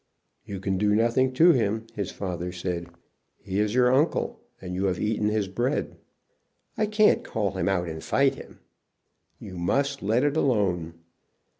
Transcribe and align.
"You 0.45 0.59
can 0.59 0.79
do 0.79 0.95
nothing 0.95 1.31
to 1.33 1.51
him," 1.51 1.85
his 1.93 2.09
father 2.09 2.51
said. 2.51 2.87
"He 3.37 3.59
is 3.59 3.75
your 3.75 3.93
uncle, 3.93 4.39
and 4.59 4.73
you 4.73 4.85
have 4.85 4.99
eaten 4.99 5.29
his 5.29 5.47
bread." 5.47 5.95
"I 6.75 6.87
can't 6.87 7.23
call 7.23 7.51
him 7.55 7.69
out 7.69 7.87
and 7.87 8.03
fight 8.03 8.33
him." 8.33 8.61
"You 9.37 9.59
must 9.59 10.01
let 10.01 10.23
it 10.23 10.35
alone." 10.35 10.95